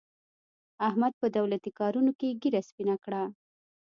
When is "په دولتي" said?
1.21-1.71